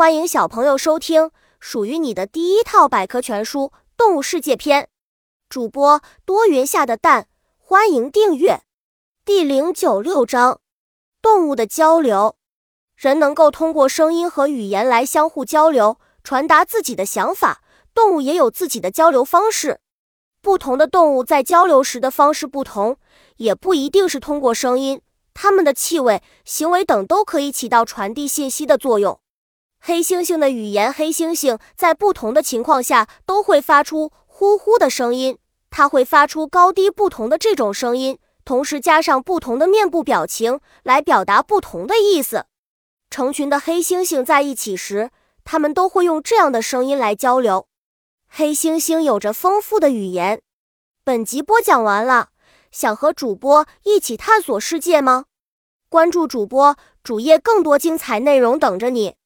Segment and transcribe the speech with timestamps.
[0.00, 3.64] 欢迎小朋友收听属于你的第一套百科全书
[3.98, 4.84] 《动物世界篇》。
[5.50, 8.62] 主播多云下的蛋，欢迎订阅。
[9.26, 10.60] 第零九六章：
[11.20, 12.36] 动物的交流。
[12.96, 17.60] 人能够通过声音和语言来相互交流，传达自己的想法。
[17.92, 19.80] 动物也有自己的交流方式。
[20.40, 22.96] 不同的动物在交流时的方式不同，
[23.36, 25.02] 也不一定是通过声音，
[25.34, 29.20] 它们的气味、行为等都可以起到传递信息的作用。
[29.82, 35.38] 黑猩猩的语言，黑猩猩在不同的情况下都会发出呼呼的声音，
[35.70, 42.44] 它会发出高低不同的这种声音，同时加上不同的面部表情来表达不同的意思。
[43.10, 45.10] 成群的黑猩猩在一起时，
[45.44, 47.66] 它们都会用这样的声音来交流。
[48.28, 50.42] 黑猩猩有着丰富的语言。
[51.02, 52.28] 本集播讲完了，
[52.70, 55.24] 想和主播一起探索世界吗？
[55.88, 59.16] 关注主播主页，更多精彩内容等着你。